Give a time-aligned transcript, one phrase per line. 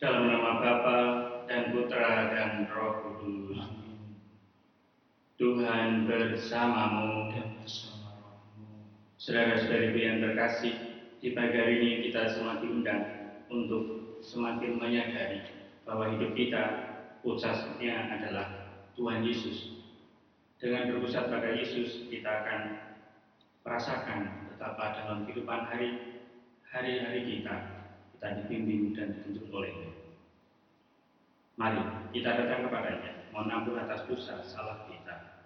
[0.00, 0.98] Dalam nama Bapa
[1.44, 3.68] dan Putra dan Roh Kudus.
[5.36, 7.28] Tuhan bersamamu.
[7.28, 8.64] dan bersama rohmu.
[9.20, 10.72] Saudara-saudariku yang terkasih,
[11.20, 13.04] di pagi hari ini kita semakin diundang
[13.52, 15.44] untuk semakin menyadari
[15.84, 16.64] bahwa hidup kita
[17.20, 19.84] pusatnya adalah Tuhan Yesus.
[20.56, 22.60] Dengan berpusat pada Yesus, kita akan
[23.68, 26.24] merasakan betapa dalam kehidupan hari
[26.72, 27.79] hari-hari kita
[28.20, 29.96] kita dibimbing dan dituntun olehnya.
[31.56, 31.80] Mari
[32.12, 35.40] kita datang kepadanya, mohon ampun atas dosa salah kita.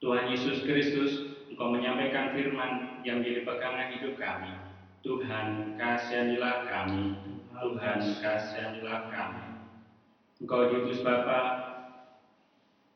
[0.00, 4.56] Tuhan Yesus Kristus, Engkau menyampaikan firman yang menjadi pegangan hidup kami.
[5.04, 7.12] Tuhan, kasihanilah kami.
[7.52, 9.44] Tuhan, kasihanilah kami.
[10.40, 11.40] Engkau diutus Bapa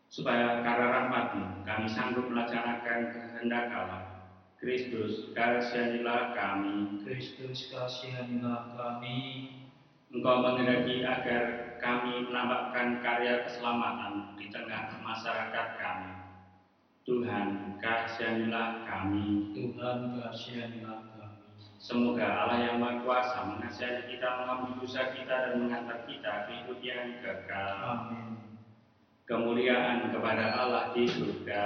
[0.09, 4.12] supaya karena rahmatmu kami sanggup melaksanakan kehendak Allah.
[4.63, 7.03] Kristus, kasihanilah kami.
[7.03, 9.51] Kristus kasihanilah kami.
[10.15, 16.15] Engkau menghendaki agar kami menampakkan karya keselamatan di tengah masyarakat kami.
[17.03, 19.51] Tuhan, kasihanilah kami.
[19.51, 21.43] Tuhan kasihanilah kami.
[21.83, 26.79] Semoga Allah yang Maha Kuasa mengasihani kita, mengampuni dosa kita, dan mengantar kita ke hidup
[26.79, 27.75] yang kekal.
[27.83, 28.39] Amin.
[29.27, 31.63] Kemuliaan kepada Allah di surga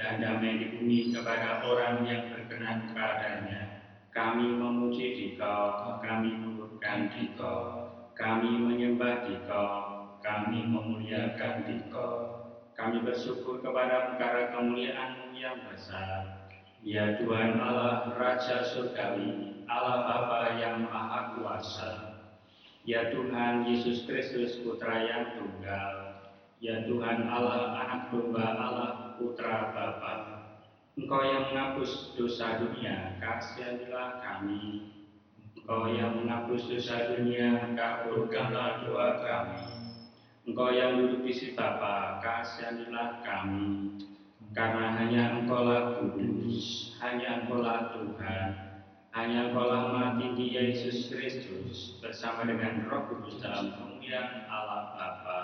[0.00, 3.84] dan damai di bumi kepada orang yang berkenan kepadanya.
[4.16, 7.60] Kami memuji Dikau, kami memuliakan Dikau,
[8.16, 9.76] kami menyembah Dikau,
[10.24, 12.40] kami memuliakan Dikau.
[12.80, 16.48] Kami bersyukur kepada perkara kemuliaan-Mu yang besar.
[16.80, 22.16] Ya Tuhan Allah Raja Surgawi, Allah Bapa yang Maha Kuasa.
[22.88, 26.24] Ya Tuhan Yesus Kristus Putra yang Tunggal.
[26.56, 30.14] Ya Tuhan Allah Anak Domba Allah Putra Bapa.
[30.96, 34.88] Engkau yang menghapus dosa dunia, kasihanilah kami.
[35.60, 39.60] Engkau yang menghapus dosa dunia, kabulkanlah doa kami.
[40.48, 43.92] Engkau yang duduk di sisi Bapa, kasihanilah kami.
[44.56, 48.50] Karena hanya Engkaulah kudus, hanya Engkaulah Tuhan,
[49.14, 55.42] hanya Engkaulah Maha Tinggi Yesus Kristus bersama dengan Roh Kudus kemuliaan Allah Bapa.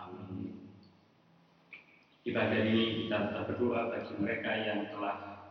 [0.00, 0.72] Amin.
[2.26, 5.46] Hari ini kita tetap berdoa bagi mereka yang telah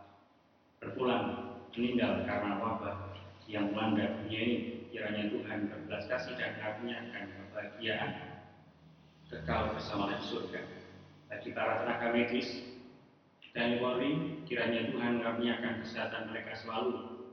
[0.76, 3.16] berpulang meninggal karena wabah
[3.48, 4.58] yang melanda dunia ini.
[4.92, 8.10] Kiranya Tuhan berbelas kasih dan karuniakan kebahagiaan
[9.32, 10.60] kekal bersama di surga.
[11.32, 12.48] Bagi para tenaga medis
[13.56, 17.24] dan Polri, kiranya Tuhan karuniakan kesehatan mereka selalu.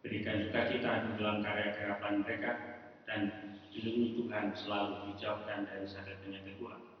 [0.00, 2.50] Berikan juga kita di dalam karya kerapan mereka
[3.04, 3.28] dan
[3.76, 6.97] dilindungi Tuhan selalu dijauhkan dari sakit penyakit Tuhan.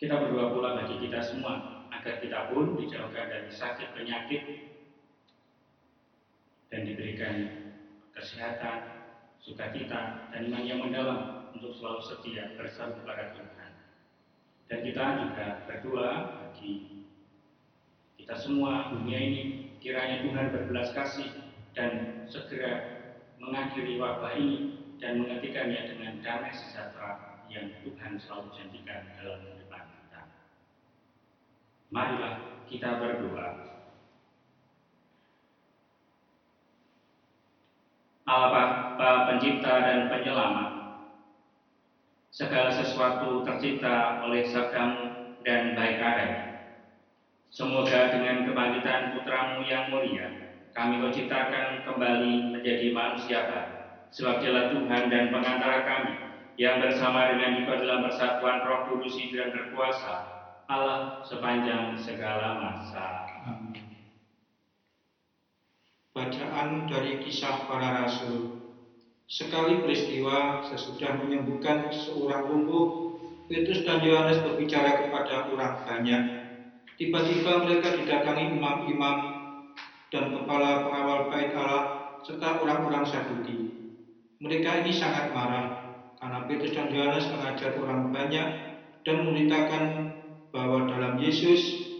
[0.00, 4.42] Kita berdoa pula bagi kita semua agar kita pun dijauhkan dari sakit penyakit
[6.72, 7.34] dan diberikan
[8.16, 9.12] kesehatan,
[9.44, 13.70] sukacita, dan iman yang mendalam untuk selalu setia bersama kepada Tuhan.
[14.72, 16.14] Dan kita juga berdoa
[16.48, 17.04] bagi
[18.16, 21.28] kita semua dunia ini kiranya Tuhan berbelas kasih
[21.76, 23.04] dan segera
[23.36, 29.59] mengakhiri wabah ini dan menghentikannya dengan damai sejahtera yang Tuhan selalu janjikan dalam.
[31.90, 32.38] Marilah
[32.70, 33.66] kita berdoa.
[38.30, 40.70] Allah Bapa pencipta dan penyelamat
[42.30, 46.70] segala sesuatu tercipta oleh sabdamu dan baik adanya.
[47.50, 53.74] Semoga dengan kebangkitan putramu yang mulia, kami kau ciptakan kembali menjadi manusia baru.
[54.14, 56.14] Sebab dialah Tuhan dan pengantara kami,
[56.54, 60.39] yang bersama dengan Dikau dalam persatuan roh kudus dan berkuasa,
[60.70, 63.26] Allah sepanjang segala masa.
[66.14, 68.70] Bacaan dari kisah para rasul.
[69.26, 73.18] Sekali peristiwa sesudah menyembuhkan seorang lumpuh,
[73.50, 76.22] Petrus dan Yohanes berbicara kepada orang banyak.
[76.94, 79.16] Tiba-tiba mereka didatangi imam-imam
[80.14, 83.74] dan kepala pengawal bait Allah serta orang-orang Saduki.
[84.38, 88.48] Mereka ini sangat marah karena Petrus dan Yohanes mengajar orang banyak
[89.02, 90.09] dan memberitakan
[90.50, 91.90] bahwa dalam Yesus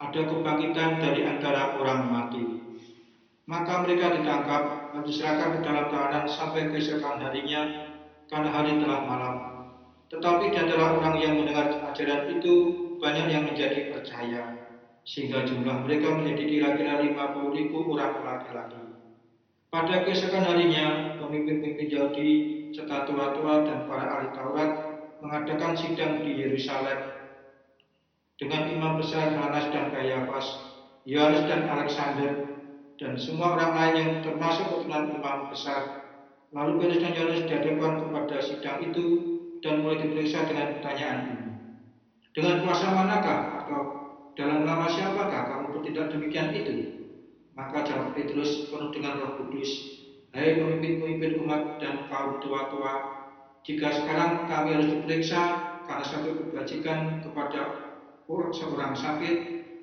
[0.00, 2.44] ada kebangkitan dari antara orang mati.
[3.44, 4.62] Maka mereka ditangkap
[4.96, 7.92] dan diserahkan ke dalam tahanan sampai keesokan harinya
[8.28, 9.36] karena hari telah malam.
[10.08, 12.54] Tetapi di antara orang yang mendengar ajaran itu
[13.00, 14.64] banyak yang menjadi percaya,
[15.04, 18.80] sehingga jumlah mereka menjadi kira-kira 50 ribu orang laki-laki.
[19.68, 22.30] Pada keesokan harinya, pemimpin-pemimpin Yahudi
[22.72, 24.70] serta tua-tua dan para ahli Taurat
[25.24, 27.16] mengadakan sidang di Yerusalem
[28.36, 30.74] dengan imam besar Hanas dan Kayafas
[31.04, 32.32] Yohanes dan Alexander,
[32.96, 36.00] dan semua orang lain yang termasuk keturunan imam besar.
[36.48, 39.04] Lalu Petrus dan Yohanes dihadapkan kepada sidang itu
[39.60, 41.48] dan mulai diperiksa dengan pertanyaan ini.
[42.32, 43.80] Dengan kuasa manakah atau
[44.32, 46.74] dalam nama siapakah kamu bertindak demikian itu?
[47.52, 49.70] Maka jawab Petrus penuh dengan roh kudus,
[50.34, 53.13] Hai pemimpin-pemimpin umat dan kaum tua-tua,
[53.64, 55.42] jika sekarang kami harus diperiksa
[55.88, 57.60] karena satu kebajikan kepada
[58.28, 59.36] seorang sakit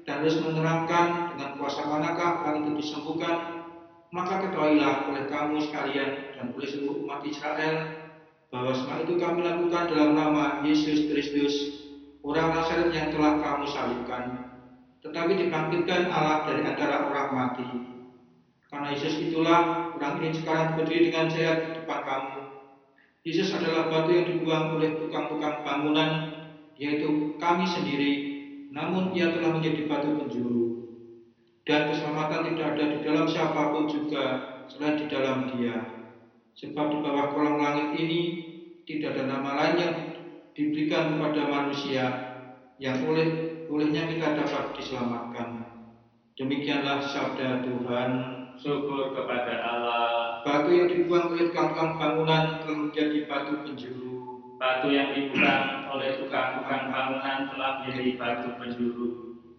[0.06, 3.66] dan harus menerangkan dengan kuasa manakah hal itu disembuhkan,
[4.14, 8.06] maka ketahuilah oleh kamu sekalian dan oleh seluruh umat Israel
[8.54, 11.54] bahwa semua itu kami lakukan dalam nama Yesus Kristus,
[12.22, 14.24] orang Nazaret yang telah kamu salibkan,
[15.02, 17.92] tetapi dibangkitkan Allah dari antara orang mati
[18.72, 22.41] karena Yesus itulah orang ini sekarang berdiri dengan sehat di depan kamu.
[23.22, 26.34] Yesus adalah batu yang dibuang oleh tukang-tukang bangunan,
[26.74, 28.14] yaitu kami sendiri,
[28.74, 30.62] namun ia telah menjadi batu penjuru.
[31.62, 34.24] Dan keselamatan tidak ada di dalam siapa pun juga
[34.66, 35.78] selain di dalam dia.
[36.58, 38.22] Sebab di bawah kolong langit ini
[38.90, 39.96] tidak ada nama lain yang
[40.58, 42.06] diberikan kepada manusia
[42.82, 43.30] yang oleh
[43.70, 45.50] olehnya kita dapat diselamatkan.
[46.34, 48.12] Demikianlah sabda Tuhan
[48.58, 50.31] syukur kepada Allah.
[50.42, 54.10] Batu yang dibuang oleh tukang-tukang bangunan telah menjadi batu penjuru.
[54.58, 59.08] Batu yang dibuang oleh tukang-tukang bangunan telah menjadi batu penjuru.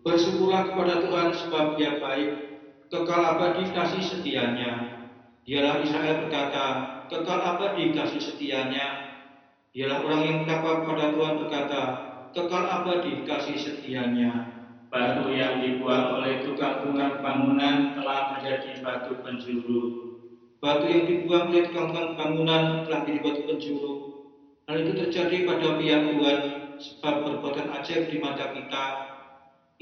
[0.02, 2.30] Bersyukurlah kepada Tuhan sebab Dia baik,
[2.90, 4.70] kekal abadi kasih setianya.
[5.46, 6.66] Dialah Israel berkata,
[7.06, 8.86] kekal abadi kasih setianya.
[9.70, 11.82] Dialah orang yang takwa pada Tuhan berkata,
[12.34, 14.50] kekal abadi kasih setianya.
[14.90, 20.11] Batu yang dibuang oleh tukang-tukang bangunan telah menjadi batu penjuru.
[20.62, 23.94] Batu yang dibuang oleh tukang-tukang bangunan telah menjadi batu penjuru.
[24.70, 26.38] Hal itu terjadi pada pihak Tuhan,
[26.78, 28.86] sebab perbuatan ajaib di mata kita.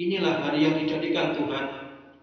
[0.01, 1.65] Inilah hari yang dijadikan Tuhan,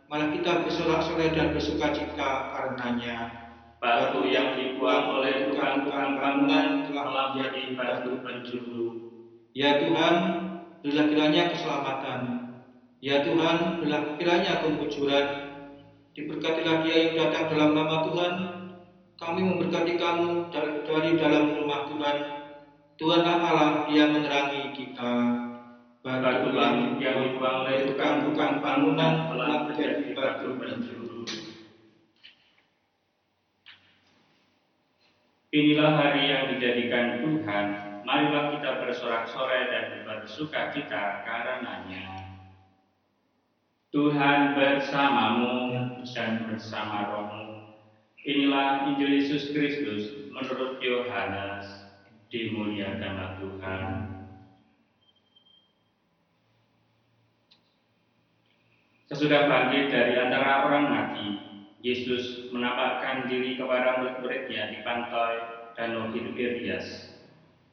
[0.10, 3.46] malah kita bersorak-sorai dan bersuka cita karenanya.
[3.78, 8.86] Batu yang dibuang oleh tukang-tukang bangunan telah menjadi batu penjuru.
[9.54, 10.16] Ya Tuhan,
[10.82, 12.22] berilah kiranya keselamatan
[13.06, 15.47] Ya Tuhan, berilah kiranya kemujuran.
[16.18, 18.34] Diberkatilah dia yang datang dalam nama Tuhan.
[19.22, 22.18] Kami memberkati kamu dari dalam rumah Tuhan.
[22.98, 25.14] Tuhanlah Allah yang menerangi kita.
[26.02, 31.22] Batu langit yang dibuang oleh tukang-tukang bangunan telah menjadi batu penjuru.
[35.54, 37.66] Inilah hari yang dijadikan Tuhan.
[38.02, 42.17] Marilah kita bersorak-sorai dan bersuka cita karenanya.
[43.96, 45.72] Tuhan bersamamu
[46.04, 47.72] dan bersama rohmu.
[48.28, 51.88] Inilah Injil Yesus Kristus menurut Yohanes.
[52.28, 53.88] Dimuliakanlah Tuhan.
[59.08, 61.28] Sesudah bangkit dari antara orang mati,
[61.80, 65.40] Yesus menampakkan diri kepada murid-muridnya di pantai
[65.80, 67.16] Danau Tiberias.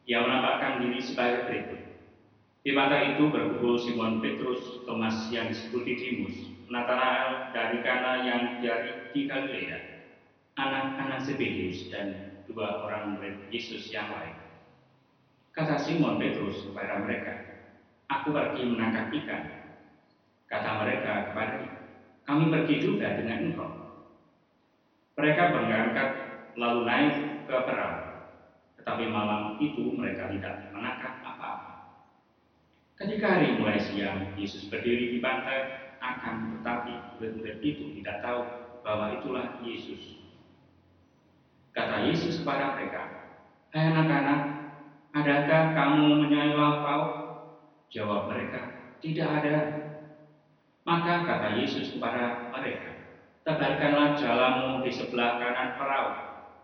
[0.07, 1.84] Ia menampakkan diri sebagai berikut.
[2.65, 9.05] Di mata itu berkumpul Simon Petrus, Thomas yang disebut Didimus, Nathanael dari Kana yang dari
[9.13, 9.85] di Galilea,
[10.57, 14.41] anak-anak Zebedius dan dua orang murid Yesus yang lain.
[15.53, 17.45] Kata Simon Petrus kepada mereka,
[18.09, 19.45] Aku pergi menangkap ikan.
[20.49, 21.69] Kata mereka kepada
[22.25, 23.71] kami pergi juga dengan engkau.
[25.21, 26.09] Mereka berangkat
[26.57, 28.09] lalu naik ke perahu,
[28.81, 30.65] tetapi malam itu mereka tidak.
[32.95, 38.47] Ketika hari mulai siang, Yesus berdiri di pantai, akan tetapi murid-murid itu tidak tahu
[38.87, 40.23] bahwa itulah Yesus.
[41.75, 43.03] Kata Yesus kepada mereka,
[43.75, 44.41] Hai anak-anak,
[45.11, 47.03] adakah kamu menyai lampau?
[47.91, 49.57] Jawab mereka, tidak ada.
[50.87, 52.95] Maka kata Yesus kepada mereka,
[53.43, 56.11] tebarkanlah jalamu di sebelah kanan perahu,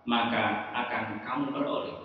[0.07, 1.99] maka akan kamu beroleh.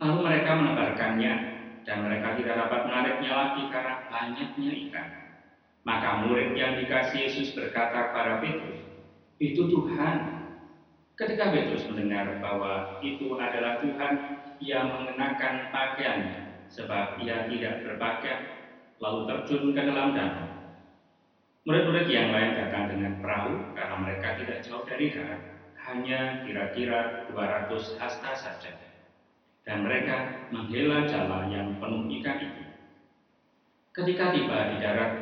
[0.00, 1.51] Lalu mereka menebarkannya
[1.82, 5.08] dan mereka tidak dapat menariknya lagi karena banyaknya ikan.
[5.82, 8.78] Maka murid yang dikasih Yesus berkata kepada Petrus,
[9.42, 10.46] itu Tuhan.
[11.18, 14.12] Ketika Petrus mendengar bahwa itu adalah Tuhan,
[14.62, 18.42] ia mengenakan pakaiannya, sebab ia tidak berpakaian,
[19.02, 20.48] lalu terjun ke dalam danau.
[21.62, 25.42] Murid-murid yang lain datang dengan perahu karena mereka tidak jauh dari darat,
[25.82, 28.70] hanya kira-kira 200 hasta saja
[29.62, 32.62] dan mereka menghela jala yang penuh ikan itu.
[33.92, 35.12] Ketika tiba di darat,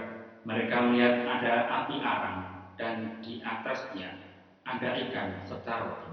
[0.48, 2.38] mereka melihat ada api arang
[2.80, 4.16] dan di atasnya
[4.64, 6.12] ada ikan serta roti.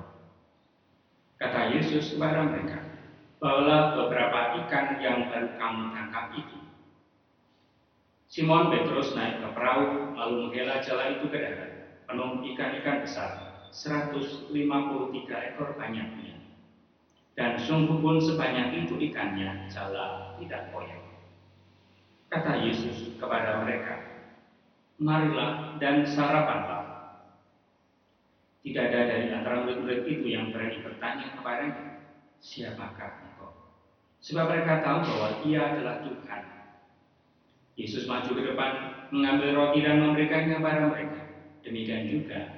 [1.38, 2.82] Kata Yesus kepada mereka,
[3.38, 6.58] bawalah beberapa ikan yang baru kamu tangkap itu.
[8.28, 11.72] Simon Petrus naik ke perahu lalu menghela jala itu ke darat,
[12.10, 14.52] penuh ikan-ikan besar, 153
[15.54, 16.47] ekor banyaknya.
[17.38, 21.06] Dan sungguh pun sebanyak itu ikannya, jala tidak koyak.
[22.34, 24.02] Kata Yesus kepada mereka,
[24.98, 26.84] marilah dan sarapanlah.
[28.66, 31.86] Tidak ada dari antara murid-murid itu yang berani bertanya kepadanya,
[32.42, 33.54] siapakah engkau?
[34.20, 36.42] Sebab mereka tahu bahwa ia adalah Tuhan.
[37.78, 38.72] Yesus maju ke depan,
[39.14, 41.22] mengambil roti dan memberikannya kepada mereka.
[41.62, 42.57] Demikian juga.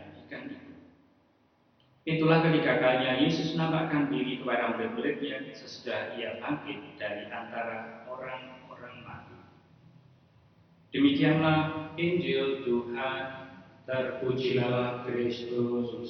[2.10, 9.38] Itulah ketika kalinya Yesus menampakkan diri kepada murid-muridnya sesudah ia bangkit dari antara orang-orang mati.
[10.90, 13.22] Demikianlah Injil Tuhan,
[13.86, 16.10] terpujilah Kristus.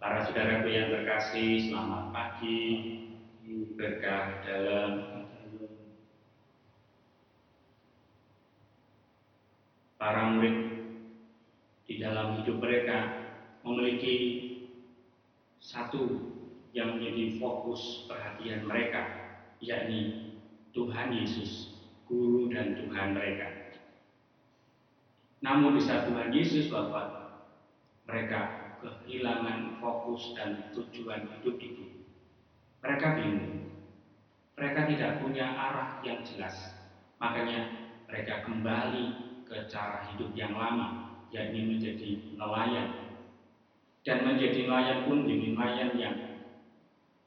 [0.00, 2.64] Para saudaraku yang terkasih, selamat pagi,
[3.76, 4.92] berkah dalam
[10.00, 10.79] para murid
[11.90, 13.26] di dalam hidup mereka
[13.66, 14.14] memiliki
[15.58, 16.06] satu
[16.70, 19.10] yang menjadi fokus perhatian mereka,
[19.58, 20.30] yakni
[20.70, 21.74] Tuhan Yesus,
[22.06, 23.74] Guru dan Tuhan mereka.
[25.42, 27.42] Namun di saat Tuhan Yesus wafat,
[28.06, 28.40] mereka
[28.78, 32.06] kehilangan fokus dan tujuan hidup itu.
[32.86, 33.66] Mereka bingung.
[34.54, 36.54] Mereka tidak punya arah yang jelas.
[37.18, 37.66] Makanya
[38.06, 39.06] mereka kembali
[39.50, 42.88] ke cara hidup yang lama, yakni menjadi nelayan.
[44.06, 46.16] Dan menjadi nelayan pun menjadi nelayan yang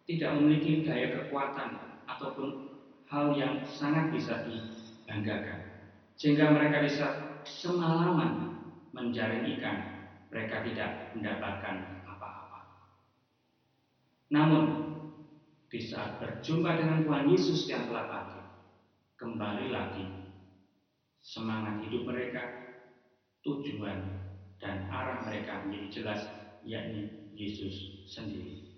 [0.03, 1.69] tidak memiliki daya kekuatan
[2.09, 2.73] ataupun
[3.07, 5.87] hal yang sangat bisa dibanggakan.
[6.17, 7.07] Sehingga mereka bisa
[7.45, 8.59] semalaman
[8.93, 9.93] menjaring ikan
[10.33, 12.59] mereka tidak mendapatkan apa-apa.
[14.33, 14.63] Namun,
[15.69, 18.45] di saat berjumpa dengan Tuhan Yesus yang telah bangkit,
[19.21, 20.05] kembali lagi
[21.21, 22.62] semangat hidup mereka,
[23.43, 23.99] tujuan
[24.57, 26.21] dan arah mereka menjadi jelas,
[26.63, 28.71] yakni Yesus sendiri.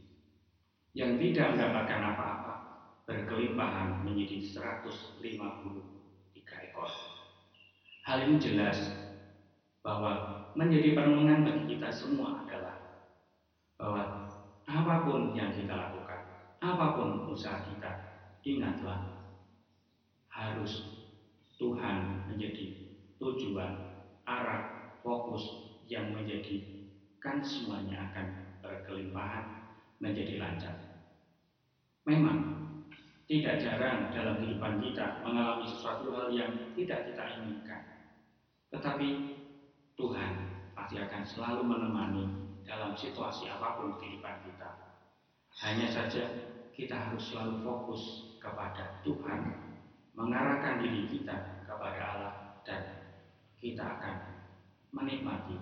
[0.98, 2.54] Yang tidak mendapatkan apa-apa,
[3.06, 6.90] berkelimpahan menjadi 153 ekor.
[8.06, 8.80] Hal ini jelas
[9.86, 13.06] bahwa menjadi perenungan bagi kita semua adalah
[13.78, 14.02] bahwa
[14.66, 16.26] apa pun yang kita lakukan,
[16.58, 17.92] apa pun usaha kita,
[18.42, 19.30] ingatlah
[20.32, 21.06] harus
[21.62, 23.85] Tuhan menjadi tujuan,
[24.42, 24.62] arah,
[25.00, 25.44] fokus
[25.88, 28.28] yang menjadikan semuanya akan
[28.60, 29.46] berkelimpahan,
[30.02, 30.76] menjadi lancar.
[32.06, 32.66] Memang
[33.26, 37.82] tidak jarang dalam kehidupan kita mengalami sesuatu hal yang tidak kita inginkan.
[38.70, 39.10] Tetapi
[39.98, 40.32] Tuhan
[40.76, 42.26] pasti akan selalu menemani
[42.68, 44.70] dalam situasi apa pun kehidupan kita.
[45.66, 46.24] Hanya saja
[46.76, 49.42] kita harus selalu fokus kepada Tuhan,
[50.14, 52.34] mengarahkan diri kita kepada Allah
[52.68, 53.05] dan
[53.66, 54.18] kita akan
[54.94, 55.58] menikmati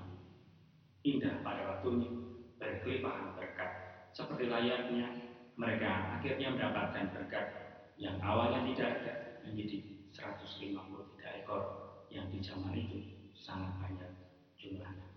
[1.08, 2.12] indah pada waktunya
[2.60, 3.72] berkelimpahan berkat
[4.12, 5.08] seperti layaknya
[5.56, 7.48] mereka akhirnya mendapatkan berkat
[7.96, 9.14] yang awalnya tidak ada
[9.48, 9.78] menjadi
[10.12, 11.64] 153 ekor
[12.12, 13.00] yang di zaman itu
[13.32, 14.12] sangat banyak
[14.60, 15.13] jumlahnya.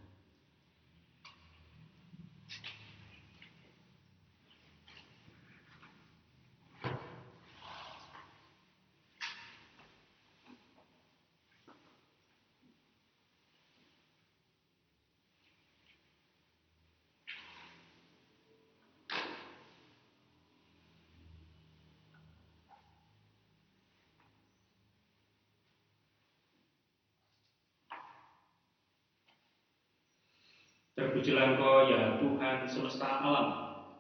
[31.17, 33.49] Terpujilah Engkau ya Tuhan semesta alam,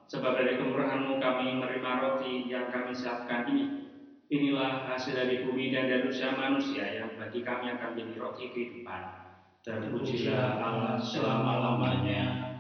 [0.05, 3.89] sebab dari kemurahan-Mu kami menerima roti yang kami siapkan ini.
[4.29, 9.33] Inilah hasil dari bumi dan dari usaha manusia yang bagi kami akan menjadi roti kehidupan.
[9.65, 12.53] Terpujilah Allah selama-lamanya.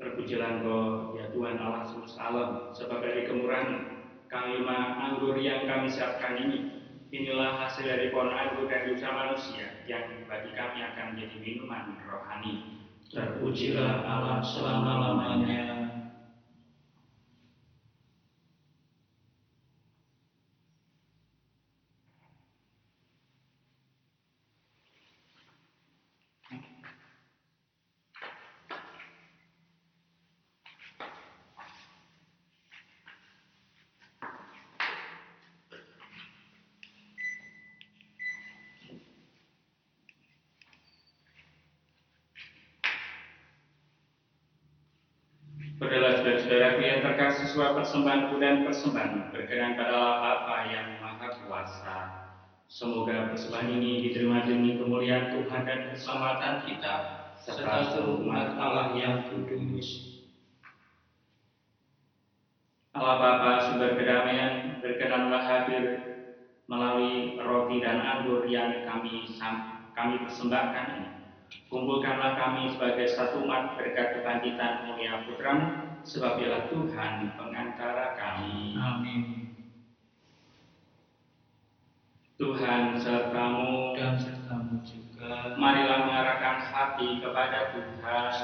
[0.00, 4.00] Terpujilah Engkau, ya Tuhan Allah semesta alam, sebab dari kemurahan
[4.32, 6.72] kalima anggur yang kami siapkan ini,
[7.12, 12.86] inilah hasil dari pohon anggur dan dosa manusia yang bagi kami akan menjadi minuman rohani.
[13.10, 15.80] Terpujilah Allah selama-lamanya.
[46.90, 51.96] yang sebuah persembahan dan persembahan berkenan pada Bapa yang Maha Kuasa.
[52.72, 56.94] Semoga persembahan ini diterima demi kemuliaan Tuhan dan keselamatan kita
[57.36, 60.24] serta seluruh umat Allah yang kudus.
[62.96, 65.84] Allah Bapa sumber kedamaian berkenanlah hadir
[66.64, 69.28] melalui roti dan anggur yang kami
[69.92, 70.88] kami persembahkan.
[71.68, 78.76] Kumpulkanlah kami sebagai satu umat berkat kebangkitan mulia putramu sebab ialah Tuhan pengantara kami.
[78.76, 79.22] Amin.
[82.40, 85.52] Tuhan sertamu dan sertamu juga.
[85.60, 88.36] Marilah mengarahkan hati kepada Tuhan.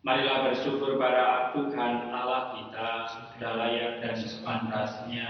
[0.00, 5.28] Marilah bersyukur pada Tuhan Allah kita sudah layak dan sepantasnya.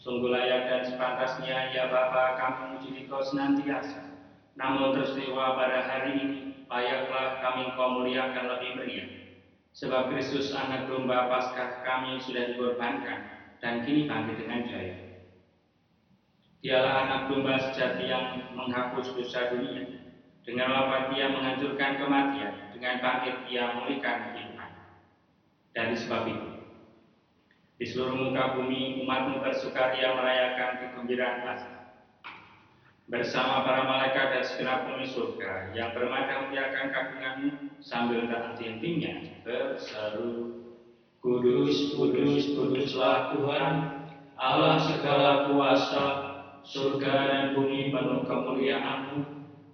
[0.00, 4.00] Sungguh layak dan sepantasnya ya Bapa kami memuji Kau senantiasa.
[4.56, 9.08] Namun teristiwa pada hari ini layaklah kami kau muliakan lebih meriah.
[9.76, 13.28] Sebab Kristus anak domba paskah kami sudah dikorbankan
[13.60, 14.96] dan kini bangkit dengan jaya.
[16.64, 19.84] Dialah anak domba sejati yang menghapus dosa dunia.
[20.46, 24.70] Dengan wafat dia menghancurkan kematian, dengan bangkit dia memulihkan kehidupan.
[25.74, 26.50] Dari sebab itu,
[27.76, 31.75] di seluruh muka bumi umatmu bersukaria merayakan kegembiraan Paskah
[33.06, 35.70] bersama para malaikat dan segenap penghuni surga.
[35.78, 39.14] Yang bermadam akan kagunganmu sambil tak henti-hentinya
[39.46, 40.66] berseru
[41.26, 43.74] Kudus, kudus, kuduslah Tuhan.
[44.38, 46.04] Allah segala kuasa
[46.62, 49.26] surga dan bumi penuh kemuliaanmu.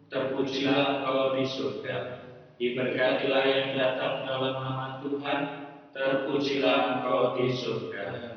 [0.09, 1.97] Terpujilah engkau di surga.
[2.57, 5.41] Diberkatilah yang datang dalam nama Tuhan.
[5.93, 8.33] Terpujilah engkau di surga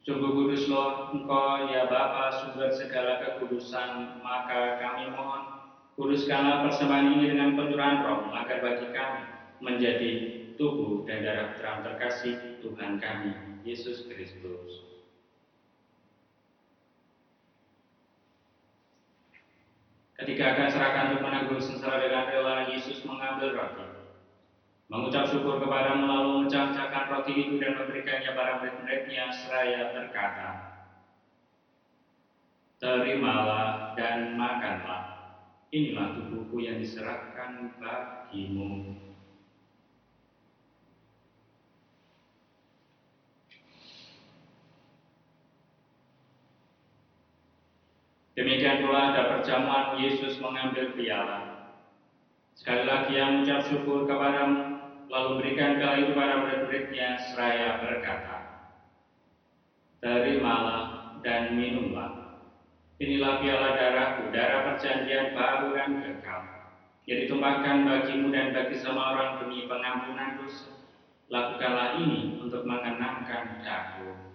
[0.00, 5.60] Sungguh kuduslah Engkau ya Bapa sumber segala kekudusan, maka kami mohon
[5.92, 9.28] kuduskanlah persembahan ini dengan pencurahan roh, agar bagi kami
[9.60, 10.12] menjadi
[10.56, 14.88] tubuh dan darah terang terkasih Tuhan kami, Yesus Kristus.
[20.16, 23.89] Ketika akan serahkan untuk menanggung sengsara dengan rela, Yesus mengambil roti
[24.90, 30.50] mengucap syukur kepada lalu mencah-cahkan roti itu dan memberikannya para murid-muridnya seraya berkata,
[32.82, 35.02] Terimalah dan makanlah,
[35.70, 38.98] inilah tubuhku yang diserahkan bagimu.
[48.34, 51.60] Demikian pula ada perjamuan Yesus mengambil piala.
[52.56, 54.79] Sekali lagi yang mengucap syukur kepadamu,
[55.10, 58.38] lalu berikan kepada murid-muridnya seraya berkata,
[60.00, 62.40] Terimalah dan minumlah.
[63.02, 66.42] Inilah piala darahku, darah perjanjian baru dan kekal,
[67.04, 70.72] yang ditumpahkan bagimu dan bagi semua orang demi pengampunan dosa.
[71.28, 74.29] Lakukanlah ini untuk mengenangkan aku.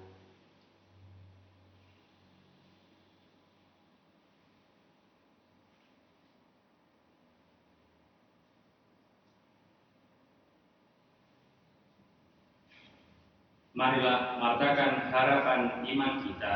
[13.76, 16.56] Marilah martakan harapan iman kita.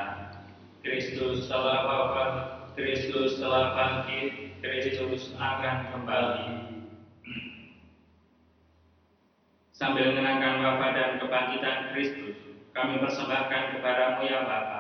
[0.79, 2.31] Kristus telah wafat,
[2.79, 6.47] Kristus telah bangkit, Kristus akan kembali.
[9.75, 12.39] Sambil mengenangkan wafat dan kebangkitan Kristus,
[12.71, 14.79] kami persembahkan kepadamu ya Bapa,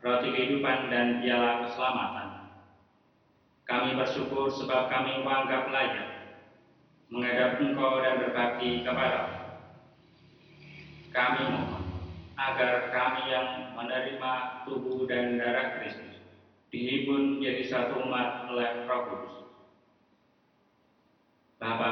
[0.00, 2.48] roti kehidupan dan piala keselamatan.
[3.68, 6.08] Kami bersyukur sebab kami menganggap layak
[7.12, 9.44] menghadap Engkau dan berbakti kepada
[11.14, 11.73] kami mohon
[12.34, 14.32] agar kami yang menerima
[14.66, 16.18] tubuh dan darah Kristus
[16.74, 19.34] dihibur menjadi satu umat oleh Roh Kudus.
[21.62, 21.90] Bapa,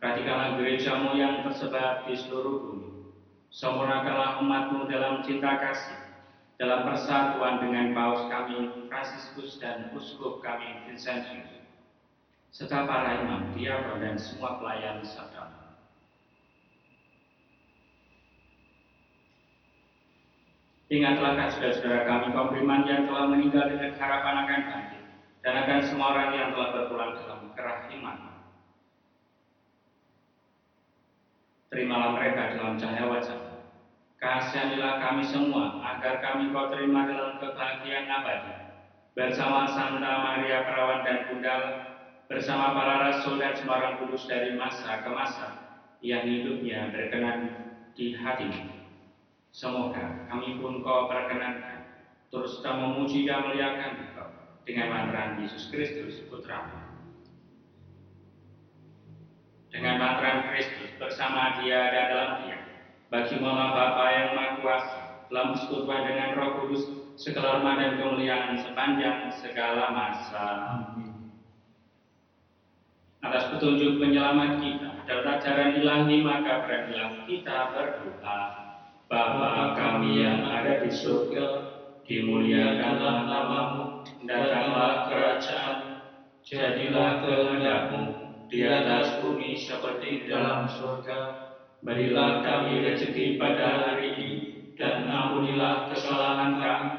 [0.00, 2.88] perhatikanlah gerejamu yang tersebar di seluruh bumi.
[3.52, 6.00] Sempurnakanlah umatmu dalam cinta kasih,
[6.56, 11.60] dalam persatuan dengan paus kami Fransiskus dan uskup kami Vincentius,
[12.48, 15.57] serta para imam, diakon dan semua pelayan serta
[20.88, 25.02] Ingatlah kan saudara-saudara kami kaum beriman yang telah meninggal dengan harapan akan bangkit
[25.44, 28.16] dan akan semua orang yang telah berpulang dalam kerah iman.
[31.68, 33.40] Terimalah mereka dalam cahaya wajah.
[34.16, 38.54] Kasihanilah kami semua agar kami kau terima dalam kebahagiaan abadi
[39.12, 41.62] bersama Santa Maria Perawan dan Bundal
[42.32, 45.48] bersama para rasul dan semua orang kudus dari masa ke masa
[46.00, 47.52] yang hidupnya berkenan
[47.92, 48.87] di hatimu.
[49.50, 51.78] Semoga kami pun kau perkenankan
[52.28, 54.28] terus kita memuji dan melihatkan Kau
[54.68, 56.68] dengan lantaran Yesus Kristus Putra.
[59.72, 62.58] Dengan kemateran Kristus bersama dia dan dalam dia.
[63.08, 65.00] Bagi Allah Bapa yang Maha Kuasa,
[65.32, 66.84] telah persekutuan dengan Roh Kudus,
[67.16, 70.48] segala hormat dan kemuliaan sepanjang segala masa.
[73.24, 78.67] Atas petunjuk penyelamat kita dan ajaran ilahi maka beranilah kita berdoa.
[79.08, 81.64] Bapa kami yang ada di surga,
[82.04, 86.04] dimuliakanlah namamu, datanglah kerajaan,
[86.44, 88.02] jadilah kehendakmu
[88.52, 91.48] di atas bumi seperti di dalam surga.
[91.80, 94.30] Berilah kami rezeki pada hari ini,
[94.76, 96.90] dan ampunilah kesalahan kami,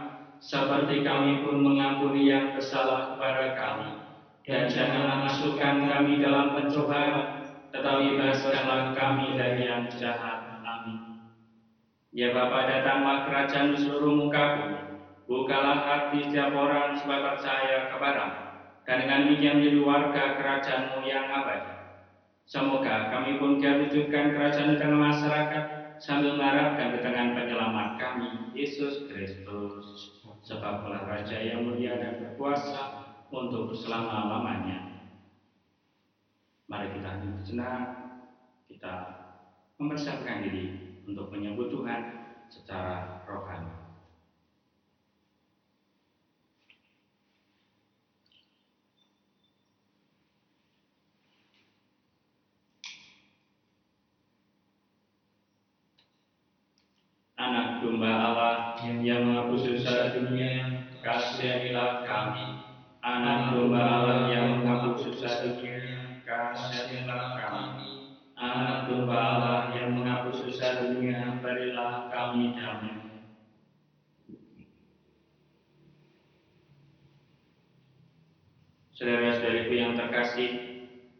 [0.42, 3.90] seperti kami pun mengampuni yang bersalah kepada kami.
[4.50, 10.39] Dan janganlah masukkan kami dalam pencobaan, tetapi bebaskanlah kami dari yang jahat.
[12.20, 14.80] Ya Bapa, datanglah kerajaan seluruh muka bumi.
[15.24, 18.60] Bukalah hati setiap orang supaya percaya kepadamu.
[18.84, 21.80] Dan dengan demikian menjadi warga kerajaanmu yang abadi.
[22.44, 25.66] Semoga kami pun wujudkan kerajaan di tengah masyarakat
[26.04, 30.20] sambil mengharapkan ketenangan penyelamat kami, Yesus Kristus.
[30.44, 35.08] Sebab telah Raja yang mulia dan berkuasa untuk selama-lamanya.
[36.68, 37.84] Mari kita sejenak,
[38.68, 38.94] kita
[39.80, 42.02] mempersiapkan diri untuk menyambut Tuhan
[42.54, 43.74] secara rohani.
[57.40, 62.68] Anak domba Allah yang menghapus dosa dunia, kasihanilah kami.
[63.00, 68.12] Anak domba Allah yang menghapus dosa dunia, kasihanilah kami.
[68.36, 69.79] Anak domba Allah yang
[71.00, 73.08] dunia, berilah kami damai.
[78.92, 80.52] Saudara-saudariku yang terkasih,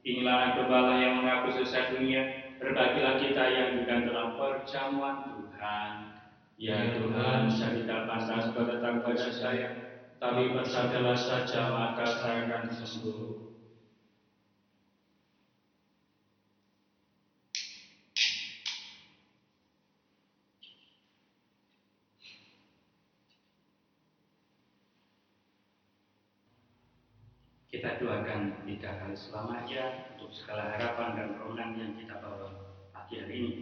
[0.04, 5.92] inilah Allah yang menghapus dosa dunia, berbagilah kita yang juga dalam perjamuan Tuhan.
[6.60, 9.68] Ya Tuhan, saya tidak pantas kau datang pada saya,
[10.20, 13.50] tapi bersabdalah saja maka saya akan sembuh.
[27.70, 28.02] Kita
[28.80, 32.48] tiga kali selamanya untuk segala harapan dan permohonan yang kita bawa
[32.96, 33.56] pagi hari ini.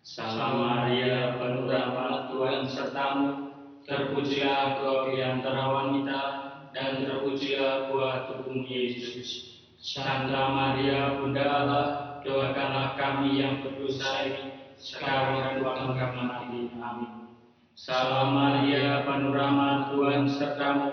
[0.00, 3.52] Salam Maria, penuh rahmat Tuhan sertamu,
[3.84, 6.22] terpujilah kau di antara wanita,
[6.72, 9.60] dan terpujilah buah tubuhmu Yesus.
[9.76, 11.86] Santa Maria, Bunda Allah,
[12.24, 16.60] doakanlah kami yang berdosa ini, sekarang dan waktu kami mati.
[16.80, 17.36] Amin.
[17.76, 20.88] Salam Maria, penuh rahmat Tuhan sertamu,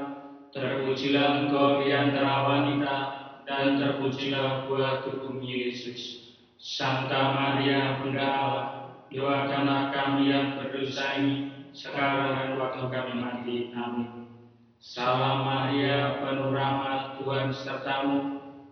[0.51, 6.33] terpujilah engkau di antara wanita, dan terpujilah buah tubuhmu Yesus.
[6.57, 8.67] Santa Maria, Bunda Allah,
[9.13, 13.57] doakanlah kami yang berdosa ini, sekarang dan waktu kami mati.
[13.77, 14.25] Amin.
[14.81, 18.19] Salam Maria, penuh rahmat Tuhan sertamu,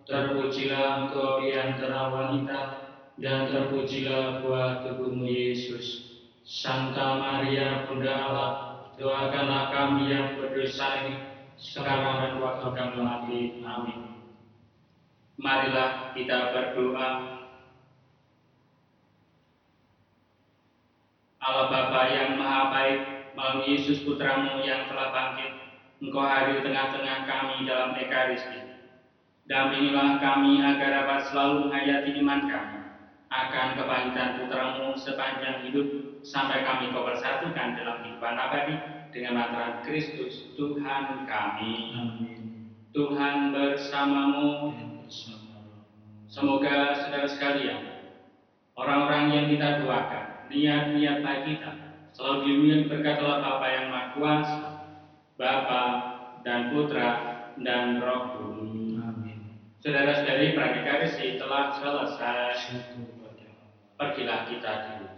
[0.06, 2.60] terpujilah engkau di antara wanita,
[3.14, 6.18] dan terpujilah buah tubuhmu Yesus.
[6.42, 8.52] Santa Maria, Bunda Allah,
[8.98, 11.14] doakanlah kami yang berdosa ini,
[11.54, 13.40] sekarang dan waktu kami mati.
[13.62, 14.13] Amin.
[15.34, 17.08] Marilah kita berdoa.
[21.44, 23.00] Allah Bapa yang Maha Baik,
[23.36, 25.52] melalui Yesus Putramu yang telah bangkit,
[26.00, 28.60] Engkau hadir tengah-tengah kami dalam Ekaristi.
[29.44, 32.80] Dampingilah kami agar dapat selalu menghayati iman kami
[33.28, 35.86] akan kebangkitan Putramu sepanjang hidup
[36.24, 38.76] sampai kami kau persatukan dalam kehidupan abadi
[39.12, 41.74] dengan lantaran Kristus Tuhan kami.
[41.92, 42.40] Amin.
[42.96, 44.93] Tuhan bersamamu.
[46.28, 48.10] Semoga saudara sekalian,
[48.74, 51.72] orang-orang yang kita doakan, niat-niat baik kita,
[52.10, 54.60] selalu dilindungi berkat Allah Bapa yang Maha Kuasa,
[55.38, 55.82] Bapa
[56.42, 57.10] dan Putra
[57.62, 58.98] dan Roh Kudus.
[58.98, 59.38] Amin.
[59.78, 62.82] Saudara-saudari, praktikaris telah selesai.
[63.94, 65.13] Pergilah kita ditutup.